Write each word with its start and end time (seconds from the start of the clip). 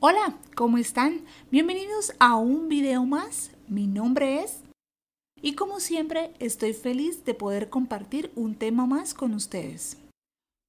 Hola, 0.00 0.36
¿cómo 0.54 0.78
están? 0.78 1.22
Bienvenidos 1.50 2.12
a 2.20 2.36
un 2.36 2.68
video 2.68 3.04
más. 3.04 3.50
Mi 3.66 3.88
nombre 3.88 4.44
es... 4.44 4.60
Y 5.42 5.54
como 5.54 5.80
siempre, 5.80 6.30
estoy 6.38 6.72
feliz 6.72 7.24
de 7.24 7.34
poder 7.34 7.68
compartir 7.68 8.30
un 8.36 8.54
tema 8.54 8.86
más 8.86 9.12
con 9.12 9.34
ustedes. 9.34 9.96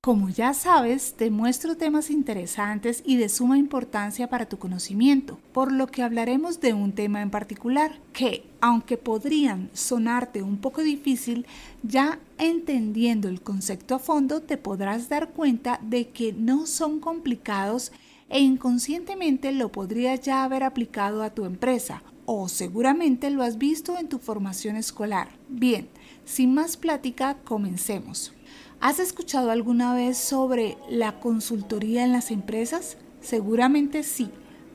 Como 0.00 0.28
ya 0.28 0.54
sabes, 0.54 1.14
te 1.14 1.32
muestro 1.32 1.76
temas 1.76 2.08
interesantes 2.08 3.02
y 3.04 3.16
de 3.16 3.28
suma 3.28 3.58
importancia 3.58 4.28
para 4.30 4.48
tu 4.48 4.58
conocimiento, 4.60 5.40
por 5.52 5.72
lo 5.72 5.88
que 5.88 6.04
hablaremos 6.04 6.60
de 6.60 6.72
un 6.72 6.92
tema 6.92 7.20
en 7.20 7.30
particular 7.30 7.98
que, 8.12 8.44
aunque 8.60 8.96
podrían 8.96 9.70
sonarte 9.72 10.44
un 10.44 10.58
poco 10.58 10.82
difícil, 10.82 11.46
ya 11.82 12.20
entendiendo 12.38 13.28
el 13.28 13.40
concepto 13.40 13.96
a 13.96 13.98
fondo 13.98 14.40
te 14.40 14.56
podrás 14.56 15.08
dar 15.08 15.30
cuenta 15.30 15.80
de 15.82 16.10
que 16.10 16.32
no 16.32 16.66
son 16.66 17.00
complicados 17.00 17.90
e 18.28 18.40
inconscientemente 18.40 19.52
lo 19.52 19.70
podrías 19.70 20.20
ya 20.20 20.44
haber 20.44 20.62
aplicado 20.62 21.22
a 21.22 21.30
tu 21.30 21.44
empresa 21.44 22.02
o 22.26 22.48
seguramente 22.48 23.30
lo 23.30 23.42
has 23.42 23.56
visto 23.56 23.98
en 23.98 24.08
tu 24.08 24.18
formación 24.18 24.76
escolar. 24.76 25.28
Bien, 25.48 25.88
sin 26.24 26.54
más 26.54 26.76
plática, 26.76 27.38
comencemos. 27.44 28.32
¿Has 28.80 28.98
escuchado 28.98 29.50
alguna 29.50 29.94
vez 29.94 30.18
sobre 30.18 30.76
la 30.90 31.20
consultoría 31.20 32.04
en 32.04 32.12
las 32.12 32.30
empresas? 32.30 32.98
Seguramente 33.20 34.02
sí, 34.02 34.28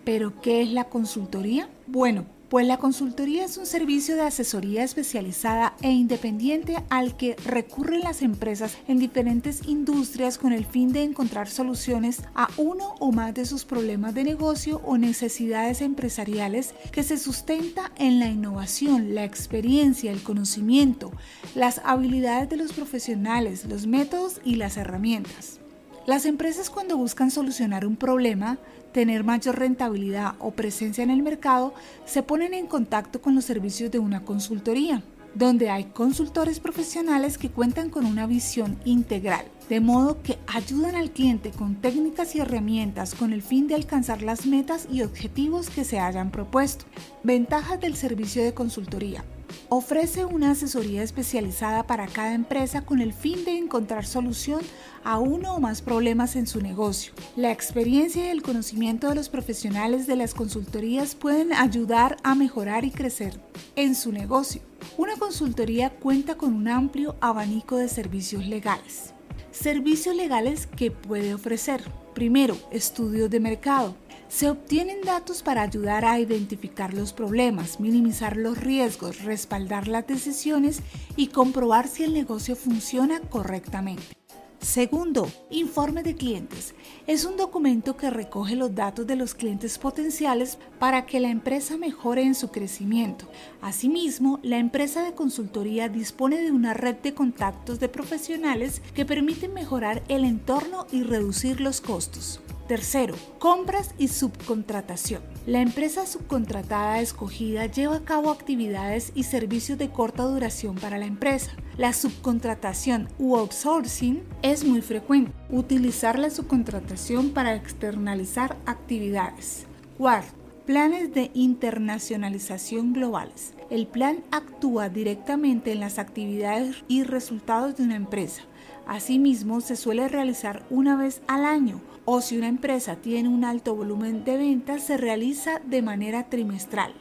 pero 0.03 0.41
¿qué 0.41 0.61
es 0.61 0.71
la 0.71 0.85
consultoría? 0.85 1.69
Bueno, 1.87 2.25
pues 2.51 2.67
la 2.67 2.75
consultoría 2.75 3.45
es 3.45 3.57
un 3.57 3.65
servicio 3.65 4.17
de 4.17 4.23
asesoría 4.23 4.83
especializada 4.83 5.73
e 5.81 5.89
independiente 5.89 6.75
al 6.89 7.15
que 7.15 7.37
recurren 7.45 8.01
las 8.01 8.21
empresas 8.21 8.77
en 8.89 8.99
diferentes 8.99 9.69
industrias 9.69 10.37
con 10.37 10.51
el 10.51 10.65
fin 10.65 10.91
de 10.91 11.03
encontrar 11.03 11.47
soluciones 11.47 12.23
a 12.35 12.49
uno 12.57 12.95
o 12.99 13.13
más 13.13 13.33
de 13.33 13.45
sus 13.45 13.63
problemas 13.63 14.13
de 14.15 14.25
negocio 14.25 14.81
o 14.83 14.97
necesidades 14.97 15.79
empresariales 15.79 16.73
que 16.91 17.03
se 17.03 17.17
sustenta 17.17 17.89
en 17.97 18.19
la 18.19 18.27
innovación, 18.27 19.15
la 19.15 19.23
experiencia, 19.23 20.11
el 20.11 20.21
conocimiento, 20.21 21.13
las 21.55 21.79
habilidades 21.85 22.49
de 22.49 22.57
los 22.57 22.73
profesionales, 22.73 23.63
los 23.63 23.87
métodos 23.87 24.41
y 24.43 24.55
las 24.55 24.75
herramientas. 24.75 25.60
Las 26.07 26.25
empresas 26.25 26.71
cuando 26.71 26.97
buscan 26.97 27.29
solucionar 27.29 27.85
un 27.85 27.95
problema 27.95 28.57
tener 28.91 29.23
mayor 29.23 29.59
rentabilidad 29.59 30.33
o 30.39 30.51
presencia 30.51 31.03
en 31.03 31.11
el 31.11 31.21
mercado, 31.21 31.73
se 32.05 32.23
ponen 32.23 32.53
en 32.53 32.67
contacto 32.67 33.21
con 33.21 33.35
los 33.35 33.45
servicios 33.45 33.91
de 33.91 33.99
una 33.99 34.25
consultoría, 34.25 35.03
donde 35.35 35.69
hay 35.69 35.85
consultores 35.85 36.59
profesionales 36.59 37.37
que 37.37 37.49
cuentan 37.49 37.89
con 37.89 38.05
una 38.05 38.25
visión 38.27 38.77
integral, 38.83 39.45
de 39.69 39.79
modo 39.79 40.21
que 40.23 40.37
ayudan 40.47 40.95
al 40.95 41.11
cliente 41.11 41.51
con 41.51 41.75
técnicas 41.75 42.35
y 42.35 42.39
herramientas 42.39 43.15
con 43.15 43.31
el 43.31 43.41
fin 43.41 43.67
de 43.67 43.75
alcanzar 43.75 44.23
las 44.23 44.45
metas 44.45 44.87
y 44.91 45.03
objetivos 45.03 45.69
que 45.69 45.85
se 45.85 45.99
hayan 45.99 46.31
propuesto. 46.31 46.85
Ventajas 47.23 47.79
del 47.79 47.95
servicio 47.95 48.43
de 48.43 48.53
consultoría. 48.53 49.23
Ofrece 49.69 50.25
una 50.25 50.51
asesoría 50.51 51.03
especializada 51.03 51.83
para 51.87 52.07
cada 52.07 52.33
empresa 52.33 52.81
con 52.81 53.01
el 53.01 53.13
fin 53.13 53.45
de 53.45 53.57
encontrar 53.57 54.05
solución 54.05 54.61
a 55.03 55.17
uno 55.19 55.55
o 55.55 55.59
más 55.59 55.81
problemas 55.81 56.35
en 56.35 56.47
su 56.47 56.61
negocio. 56.61 57.13
La 57.35 57.51
experiencia 57.51 58.27
y 58.27 58.29
el 58.29 58.41
conocimiento 58.41 59.09
de 59.09 59.15
los 59.15 59.29
profesionales 59.29 60.07
de 60.07 60.15
las 60.15 60.33
consultorías 60.33 61.15
pueden 61.15 61.53
ayudar 61.53 62.17
a 62.23 62.35
mejorar 62.35 62.85
y 62.85 62.91
crecer 62.91 63.39
en 63.75 63.95
su 63.95 64.11
negocio. 64.11 64.61
Una 64.97 65.15
consultoría 65.17 65.89
cuenta 65.89 66.35
con 66.35 66.53
un 66.53 66.67
amplio 66.67 67.15
abanico 67.21 67.77
de 67.77 67.87
servicios 67.87 68.45
legales. 68.45 69.13
Servicios 69.51 70.15
legales 70.15 70.67
que 70.67 70.91
puede 70.91 71.33
ofrecer. 71.33 71.81
Primero, 72.13 72.57
estudios 72.71 73.29
de 73.29 73.39
mercado. 73.39 73.95
Se 74.27 74.49
obtienen 74.49 75.01
datos 75.01 75.43
para 75.43 75.61
ayudar 75.61 76.05
a 76.05 76.19
identificar 76.19 76.93
los 76.93 77.13
problemas, 77.13 77.79
minimizar 77.79 78.37
los 78.37 78.57
riesgos, 78.57 79.23
respaldar 79.23 79.87
las 79.87 80.07
decisiones 80.07 80.81
y 81.15 81.27
comprobar 81.27 81.87
si 81.87 82.03
el 82.03 82.13
negocio 82.13 82.55
funciona 82.55 83.19
correctamente. 83.19 84.20
Segundo, 84.61 85.27
informe 85.49 86.03
de 86.03 86.15
clientes. 86.15 86.75
Es 87.07 87.25
un 87.25 87.35
documento 87.35 87.97
que 87.97 88.11
recoge 88.11 88.55
los 88.55 88.75
datos 88.75 89.07
de 89.07 89.15
los 89.15 89.33
clientes 89.33 89.79
potenciales 89.79 90.59
para 90.77 91.07
que 91.07 91.19
la 91.19 91.31
empresa 91.31 91.77
mejore 91.77 92.21
en 92.21 92.35
su 92.35 92.51
crecimiento. 92.51 93.25
Asimismo, 93.59 94.39
la 94.43 94.59
empresa 94.59 95.03
de 95.03 95.13
consultoría 95.13 95.89
dispone 95.89 96.41
de 96.43 96.51
una 96.51 96.75
red 96.75 96.95
de 96.97 97.15
contactos 97.15 97.79
de 97.79 97.89
profesionales 97.89 98.83
que 98.93 99.03
permiten 99.03 99.51
mejorar 99.51 100.03
el 100.09 100.23
entorno 100.25 100.85
y 100.91 101.01
reducir 101.01 101.59
los 101.59 101.81
costos. 101.81 102.39
Tercero, 102.67 103.15
compras 103.39 103.95
y 103.97 104.09
subcontratación. 104.09 105.23
La 105.47 105.59
empresa 105.59 106.05
subcontratada 106.05 107.01
escogida 107.01 107.65
lleva 107.65 107.95
a 107.95 108.05
cabo 108.05 108.29
actividades 108.29 109.11
y 109.15 109.23
servicios 109.23 109.79
de 109.79 109.89
corta 109.89 110.23
duración 110.23 110.75
para 110.75 110.99
la 110.99 111.07
empresa. 111.07 111.51
La 111.81 111.93
subcontratación 111.93 113.07
u 113.17 113.35
outsourcing 113.35 114.21
es 114.43 114.63
muy 114.63 114.83
frecuente. 114.83 115.31
Utilizar 115.49 116.19
la 116.19 116.29
subcontratación 116.29 117.31
para 117.31 117.55
externalizar 117.55 118.55
actividades. 118.67 119.65
Cuarto, 119.97 120.31
planes 120.67 121.11
de 121.11 121.31
internacionalización 121.33 122.93
globales. 122.93 123.55
El 123.71 123.87
plan 123.87 124.23
actúa 124.29 124.89
directamente 124.89 125.71
en 125.71 125.79
las 125.79 125.97
actividades 125.97 126.83
y 126.87 127.01
resultados 127.01 127.77
de 127.77 127.81
una 127.81 127.95
empresa. 127.95 128.43
Asimismo, 128.85 129.59
se 129.59 129.75
suele 129.75 130.07
realizar 130.07 130.63
una 130.69 130.95
vez 130.95 131.23
al 131.25 131.45
año 131.45 131.81
o 132.05 132.21
si 132.21 132.37
una 132.37 132.47
empresa 132.47 132.97
tiene 132.97 133.27
un 133.27 133.43
alto 133.43 133.75
volumen 133.75 134.23
de 134.23 134.37
ventas, 134.37 134.83
se 134.83 134.97
realiza 134.97 135.59
de 135.65 135.81
manera 135.81 136.29
trimestral. 136.29 136.93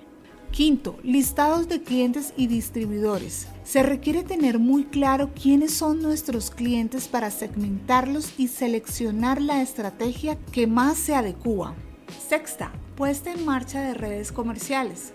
Quinto, 0.50 0.99
listados 1.05 1.69
de 1.69 1.81
clientes 1.81 2.34
y 2.37 2.49
distribuidores. 2.49 3.47
Se 3.62 3.84
requiere 3.84 4.25
tener 4.25 4.59
muy 4.59 4.84
claro 4.84 5.31
quiénes 5.33 5.72
son 5.72 6.03
nuestros 6.03 6.50
clientes 6.50 7.06
para 7.06 7.31
segmentarlos 7.31 8.33
y 8.37 8.49
seleccionar 8.49 9.41
la 9.41 9.62
estrategia 9.62 10.37
que 10.50 10.66
más 10.66 10.99
se 10.99 11.15
adecua. 11.15 11.77
Sexta, 12.28 12.72
puesta 12.97 13.33
en 13.33 13.44
marcha 13.44 13.81
de 13.81 13.94
redes 13.94 14.33
comerciales. 14.33 15.12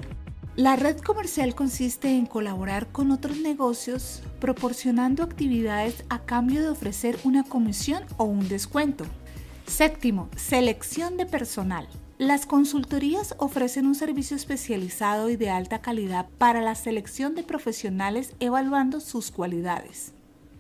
La 0.56 0.78
red 0.78 1.00
comercial 1.00 1.54
consiste 1.54 2.16
en 2.16 2.28
colaborar 2.28 2.88
con 2.88 3.12
otros 3.12 3.38
negocios 3.38 4.24
proporcionando 4.40 5.22
actividades 5.22 6.06
a 6.08 6.20
cambio 6.20 6.62
de 6.62 6.70
ofrecer 6.70 7.20
una 7.26 7.44
comisión 7.44 8.04
o 8.16 8.24
un 8.24 8.48
descuento. 8.48 9.04
Séptimo, 9.68 10.30
selección 10.38 11.18
de 11.18 11.26
personal. 11.26 11.90
Las 12.18 12.46
consultorías 12.46 13.36
ofrecen 13.40 13.86
un 13.86 13.94
servicio 13.94 14.38
especializado 14.38 15.30
y 15.30 15.36
de 15.36 15.50
alta 15.50 15.82
calidad 15.82 16.30
para 16.38 16.62
la 16.62 16.74
selección 16.76 17.36
de 17.36 17.44
profesionales 17.44 18.36
evaluando 18.40 19.02
sus 19.02 19.32
cualidades. 19.32 20.14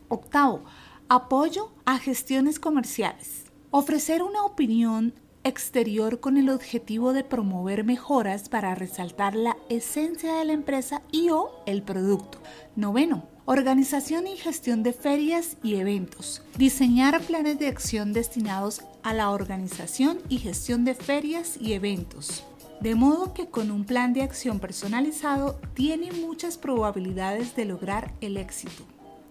Octavo, 0.09 0.65
apoyo 1.07 1.71
a 1.85 1.97
gestiones 1.97 2.59
comerciales. 2.59 3.45
Ofrecer 3.71 4.21
una 4.21 4.43
opinión 4.43 5.13
exterior 5.45 6.19
con 6.19 6.35
el 6.35 6.49
objetivo 6.49 7.13
de 7.13 7.23
promover 7.23 7.85
mejoras 7.85 8.49
para 8.49 8.75
resaltar 8.75 9.33
la 9.33 9.55
esencia 9.69 10.35
de 10.35 10.43
la 10.43 10.53
empresa 10.53 11.03
y 11.09 11.29
o 11.29 11.51
el 11.65 11.83
producto. 11.83 12.39
Noveno, 12.75 13.23
Organización 13.47 14.25
y 14.25 14.37
gestión 14.37 14.81
de 14.81 14.91
ferias 14.91 15.57
y 15.61 15.75
eventos. 15.75 16.41
Diseñar 16.57 17.21
planes 17.21 17.59
de 17.59 17.67
acción 17.67 18.11
destinados 18.11 18.81
a 19.05 19.13
la 19.13 19.29
organización 19.29 20.17
y 20.29 20.39
gestión 20.39 20.83
de 20.83 20.95
ferias 20.95 21.57
y 21.61 21.73
eventos. 21.73 22.43
De 22.81 22.95
modo 22.95 23.35
que 23.35 23.45
con 23.45 23.69
un 23.69 23.85
plan 23.85 24.13
de 24.13 24.23
acción 24.23 24.59
personalizado 24.59 25.59
tiene 25.75 26.11
muchas 26.11 26.57
probabilidades 26.57 27.55
de 27.55 27.65
lograr 27.65 28.15
el 28.19 28.35
éxito. 28.35 28.83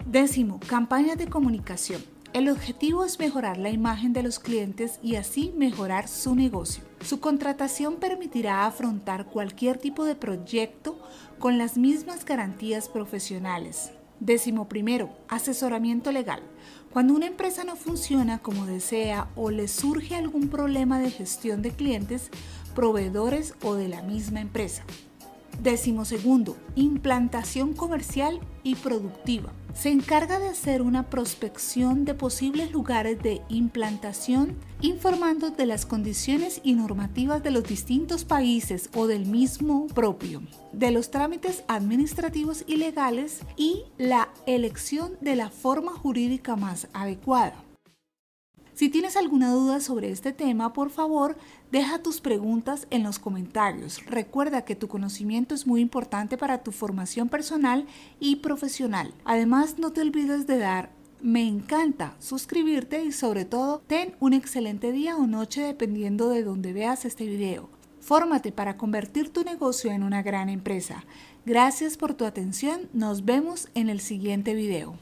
Décimo, 0.07 0.61
campañas 0.69 1.19
de 1.19 1.27
comunicación. 1.27 2.01
El 2.33 2.49
objetivo 2.51 3.05
es 3.05 3.19
mejorar 3.19 3.59
la 3.59 3.71
imagen 3.71 4.13
de 4.13 4.23
los 4.23 4.39
clientes 4.39 5.01
y 5.03 5.17
así 5.17 5.53
mejorar 5.57 6.07
su 6.07 6.37
negocio. 6.37 6.85
Su 7.05 7.19
contratación 7.19 7.97
permitirá 7.97 8.67
afrontar 8.67 9.27
cualquier 9.27 9.79
tipo 9.79 10.05
de 10.05 10.15
proyecto 10.15 11.01
con 11.41 11.59
las 11.59 11.77
mismas 11.77 12.25
garantías 12.25 12.89
profesionales, 12.89 13.91
Décimo 14.21 14.69
primero, 14.69 15.11
asesoramiento 15.29 16.13
legal. 16.13 16.41
Cuando 16.93 17.15
una 17.15 17.27
empresa 17.27 17.65
no 17.65 17.75
funciona 17.75 18.39
como 18.39 18.67
desea 18.67 19.29
o 19.35 19.51
le 19.51 19.67
surge 19.67 20.15
algún 20.15 20.49
problema 20.49 21.01
de 21.01 21.11
gestión 21.11 21.61
de 21.61 21.73
clientes, 21.73 22.31
proveedores 22.75 23.55
o 23.63 23.75
de 23.75 23.89
la 23.89 24.03
misma 24.03 24.41
empresa. 24.41 24.85
Décimo 25.63 26.05
segundo, 26.05 26.57
implantación 26.75 27.73
comercial 27.73 28.41
y 28.63 28.75
productiva. 28.75 29.53
Se 29.73 29.91
encarga 29.91 30.39
de 30.39 30.49
hacer 30.49 30.83
una 30.83 31.11
prospección 31.11 32.05
de 32.05 32.15
posibles 32.15 32.71
lugares 32.71 33.23
de 33.23 33.43
implantación, 33.49 34.57
informando 34.81 35.51
de 35.51 35.67
las 35.67 35.85
condiciones 35.85 36.61
y 36.63 36.75
normativas 36.75 37.43
de 37.43 37.51
los 37.51 37.65
distintos 37.65 38.25
países 38.25 38.89
o 38.95 39.07
del 39.07 39.27
mismo 39.27 39.87
propio, 39.89 40.43
de 40.73 40.91
los 40.91 41.11
trámites 41.11 41.65
administrativos 41.67 42.65
y 42.67 42.77
legales 42.77 43.41
y 43.57 43.85
la 43.99 44.29
elección 44.47 45.17
de 45.21 45.37
la 45.37 45.51
forma 45.51 45.93
jurídica 45.93 46.55
más 46.57 46.89
adecuada. 46.93 47.64
Si 48.75 48.89
tienes 48.89 49.17
alguna 49.17 49.53
duda 49.53 49.79
sobre 49.79 50.11
este 50.11 50.33
tema, 50.33 50.73
por 50.73 50.91
favor, 50.91 51.37
deja 51.71 52.03
tus 52.03 52.21
preguntas 52.21 52.89
en 52.91 53.05
los 53.05 53.21
comentarios. 53.21 54.05
Recuerda 54.07 54.65
que 54.65 54.75
tu 54.75 54.89
conocimiento 54.89 55.55
es 55.55 55.65
muy 55.65 55.81
importante 55.81 56.37
para 56.37 56.65
tu 56.65 56.73
formación 56.73 57.29
personal 57.29 57.87
y 58.19 58.37
profesional. 58.37 59.15
Además, 59.25 59.79
no 59.79 59.93
te 59.93 60.01
olvides 60.01 60.49
de 60.49 60.59
dar 60.59 60.91
me 61.25 61.49
encanta 61.49 62.15
suscribirte 62.19 63.03
y 63.03 63.11
sobre 63.11 63.47
todo 63.47 63.83
ten 63.87 64.15
un 64.21 64.35
excelente 64.35 64.93
día 64.93 65.17
o 65.17 65.27
noche 65.27 65.63
dependiendo 65.63 66.29
de 66.29 66.45
donde 66.45 66.75
veas 66.75 67.07
este 67.07 67.25
video. 67.25 67.71
Fórmate 68.01 68.53
para 68.53 68.77
convertir 68.77 69.31
tu 69.31 69.43
negocio 69.43 69.91
en 69.91 70.03
una 70.03 70.23
gran 70.23 70.51
empresa. 70.51 71.03
Gracias 71.47 71.97
por 71.97 72.13
tu 72.13 72.27
atención. 72.27 72.91
Nos 72.93 73.25
vemos 73.25 73.71
en 73.75 73.89
el 73.89 74.01
siguiente 74.01 74.53
video. 74.53 74.99